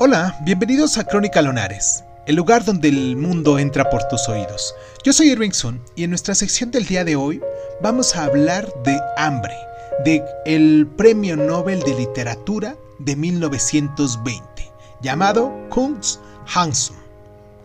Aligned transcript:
Hola, 0.00 0.38
bienvenidos 0.42 0.96
a 0.96 1.02
Crónica 1.02 1.42
Lonares, 1.42 2.04
el 2.24 2.36
lugar 2.36 2.64
donde 2.64 2.88
el 2.88 3.16
mundo 3.16 3.58
entra 3.58 3.90
por 3.90 4.06
tus 4.06 4.28
oídos. 4.28 4.72
Yo 5.02 5.12
soy 5.12 5.30
Irving 5.30 5.50
Sun 5.50 5.82
y 5.96 6.04
en 6.04 6.10
nuestra 6.10 6.36
sección 6.36 6.70
del 6.70 6.86
día 6.86 7.02
de 7.02 7.16
hoy 7.16 7.40
vamos 7.82 8.14
a 8.14 8.22
hablar 8.22 8.72
de 8.84 8.96
hambre, 9.16 9.56
de 10.04 10.22
el 10.46 10.86
Premio 10.96 11.36
Nobel 11.36 11.80
de 11.80 11.96
Literatura 11.96 12.76
de 13.00 13.16
1920, 13.16 14.70
llamado 15.02 15.52
Kunst 15.68 16.20
Hansum. 16.54 16.94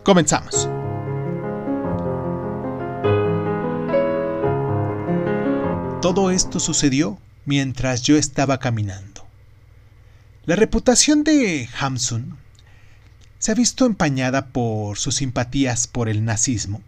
Comenzamos. 0.01 0.67
Todo 6.01 6.31
esto 6.31 6.59
sucedió 6.59 7.19
mientras 7.45 8.01
yo 8.01 8.17
estaba 8.17 8.57
caminando. 8.57 9.12
La 10.45 10.57
reputación 10.57 11.23
de 11.23 11.69
Hamsun 11.79 12.37
se 13.39 13.53
ha 13.53 13.55
visto 13.55 13.85
empañada 13.85 14.47
por 14.47 14.97
sus 14.97 15.15
simpatías 15.15 15.87
por 15.87 16.09
el 16.09 16.25
nazismo, 16.25 16.81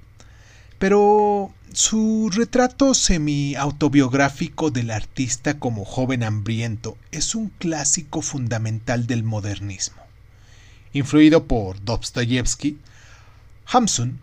pero 0.77 1.53
su 1.71 2.29
retrato 2.33 2.93
semi-autobiográfico 2.93 4.71
del 4.71 4.91
artista 4.91 5.57
como 5.57 5.85
joven 5.85 6.23
hambriento 6.23 6.97
es 7.11 7.33
un 7.33 7.47
clásico 7.47 8.21
fundamental 8.21 9.07
del 9.07 9.23
modernismo. 9.23 10.01
Influido 10.91 11.45
por 11.45 11.81
Dostoyevsky, 11.81 12.77
Hamsun 13.67 14.19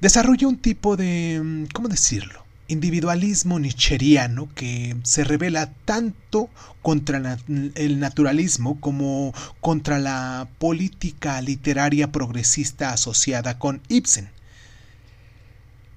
desarrolla 0.00 0.48
un 0.48 0.58
tipo 0.58 0.96
de, 0.96 1.68
¿cómo 1.72 1.86
decirlo?, 1.86 2.45
individualismo 2.68 3.58
nicheriano 3.58 4.48
que 4.54 4.96
se 5.02 5.24
revela 5.24 5.72
tanto 5.84 6.50
contra 6.82 7.38
el 7.48 8.00
naturalismo 8.00 8.80
como 8.80 9.34
contra 9.60 9.98
la 9.98 10.48
política 10.58 11.40
literaria 11.40 12.12
progresista 12.12 12.92
asociada 12.92 13.58
con 13.58 13.80
Ibsen. 13.88 14.30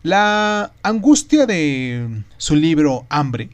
La 0.01 0.71
angustia 0.81 1.45
de 1.45 2.23
su 2.37 2.55
libro 2.55 3.05
Hambre 3.09 3.49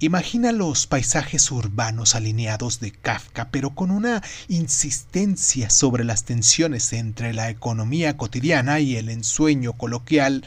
imagina 0.00 0.52
los 0.52 0.86
paisajes 0.86 1.50
urbanos 1.50 2.14
alineados 2.14 2.78
de 2.78 2.92
Kafka, 2.92 3.48
pero 3.50 3.70
con 3.70 3.90
una 3.90 4.22
insistencia 4.46 5.70
sobre 5.70 6.04
las 6.04 6.24
tensiones 6.24 6.92
entre 6.92 7.34
la 7.34 7.50
economía 7.50 8.16
cotidiana 8.16 8.78
y 8.78 8.96
el 8.96 9.08
ensueño 9.08 9.72
coloquial 9.72 10.44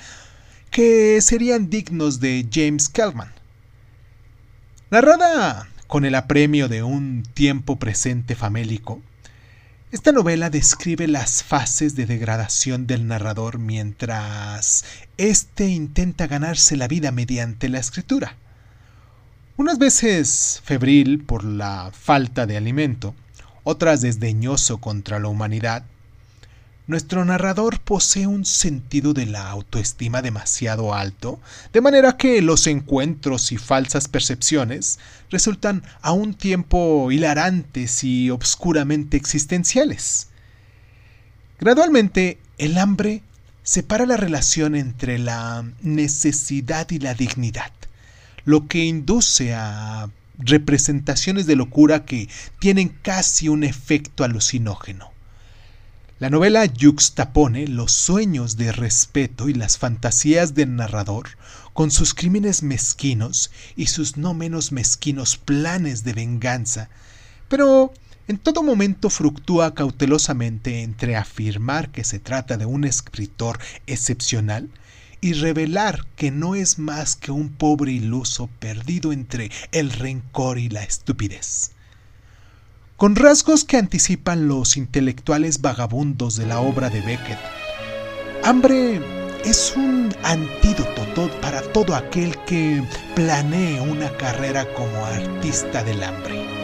que 0.71 1.19
serían 1.19 1.69
dignos 1.69 2.21
de 2.21 2.47
James 2.49 2.87
Kelman. 2.87 3.33
Narrada 4.89 5.67
con 5.87 6.05
el 6.05 6.15
apremio 6.15 6.69
de 6.69 6.81
un 6.81 7.23
tiempo 7.33 7.77
presente 7.77 8.35
famélico, 8.35 9.01
esta 9.91 10.13
novela 10.13 10.49
describe 10.49 11.09
las 11.09 11.43
fases 11.43 11.97
de 11.97 12.05
degradación 12.05 12.87
del 12.87 13.05
narrador 13.05 13.59
mientras 13.59 14.85
éste 15.17 15.67
intenta 15.67 16.27
ganarse 16.27 16.77
la 16.77 16.87
vida 16.87 17.11
mediante 17.11 17.67
la 17.67 17.79
escritura. 17.79 18.37
Unas 19.57 19.77
veces 19.77 20.61
febril 20.63 21.21
por 21.25 21.43
la 21.43 21.91
falta 21.91 22.45
de 22.45 22.55
alimento, 22.55 23.13
otras 23.65 23.99
desdeñoso 23.99 24.77
contra 24.77 25.19
la 25.19 25.27
humanidad, 25.27 25.83
nuestro 26.87 27.23
narrador 27.23 27.79
posee 27.79 28.27
un 28.27 28.45
sentido 28.45 29.13
de 29.13 29.25
la 29.25 29.49
autoestima 29.49 30.21
demasiado 30.21 30.93
alto, 30.93 31.39
de 31.73 31.81
manera 31.81 32.17
que 32.17 32.41
los 32.41 32.67
encuentros 32.67 33.51
y 33.51 33.57
falsas 33.57 34.07
percepciones 34.07 34.99
resultan 35.29 35.83
a 36.01 36.11
un 36.11 36.33
tiempo 36.33 37.11
hilarantes 37.11 38.03
y 38.03 38.29
obscuramente 38.29 39.17
existenciales. 39.17 40.27
Gradualmente, 41.59 42.39
el 42.57 42.77
hambre 42.77 43.21
separa 43.63 44.05
la 44.05 44.17
relación 44.17 44.75
entre 44.75 45.19
la 45.19 45.63
necesidad 45.81 46.89
y 46.89 46.99
la 46.99 47.13
dignidad, 47.13 47.71
lo 48.43 48.67
que 48.67 48.85
induce 48.85 49.53
a 49.53 50.09
representaciones 50.39 51.45
de 51.45 51.55
locura 51.55 52.05
que 52.05 52.27
tienen 52.59 52.89
casi 52.89 53.47
un 53.47 53.63
efecto 53.63 54.23
alucinógeno. 54.23 55.11
La 56.21 56.29
novela 56.29 56.65
yuxtapone 56.65 57.65
los 57.65 57.93
sueños 57.93 58.55
de 58.55 58.71
respeto 58.71 59.49
y 59.49 59.55
las 59.55 59.79
fantasías 59.79 60.53
del 60.53 60.75
narrador 60.75 61.29
con 61.73 61.89
sus 61.89 62.13
crímenes 62.13 62.61
mezquinos 62.61 63.49
y 63.75 63.87
sus 63.87 64.17
no 64.17 64.35
menos 64.35 64.71
mezquinos 64.71 65.37
planes 65.37 66.03
de 66.03 66.13
venganza, 66.13 66.89
pero 67.49 67.91
en 68.27 68.37
todo 68.37 68.61
momento 68.61 69.09
fructúa 69.09 69.73
cautelosamente 69.73 70.83
entre 70.83 71.15
afirmar 71.15 71.89
que 71.89 72.03
se 72.03 72.19
trata 72.19 72.55
de 72.55 72.67
un 72.67 72.83
escritor 72.83 73.57
excepcional 73.87 74.69
y 75.21 75.33
revelar 75.33 76.05
que 76.15 76.29
no 76.29 76.53
es 76.53 76.77
más 76.77 77.15
que 77.15 77.31
un 77.31 77.49
pobre 77.49 77.93
iluso 77.93 78.45
perdido 78.59 79.11
entre 79.11 79.49
el 79.71 79.89
rencor 79.89 80.59
y 80.59 80.69
la 80.69 80.83
estupidez 80.83 81.71
con 83.01 83.15
rasgos 83.15 83.63
que 83.63 83.77
anticipan 83.77 84.47
los 84.47 84.77
intelectuales 84.77 85.59
vagabundos 85.59 86.35
de 86.35 86.45
la 86.45 86.59
obra 86.59 86.91
de 86.91 87.01
Beckett. 87.01 87.39
Hambre 88.43 89.01
es 89.43 89.73
un 89.75 90.13
antídoto 90.21 91.27
para 91.41 91.63
todo 91.63 91.95
aquel 91.95 92.37
que 92.45 92.83
planee 93.15 93.81
una 93.81 94.15
carrera 94.17 94.71
como 94.75 95.03
artista 95.03 95.83
del 95.83 96.03
hambre. 96.03 96.60